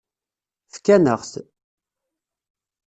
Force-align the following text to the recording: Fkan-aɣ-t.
Fkan-aɣ-t. 0.73 1.33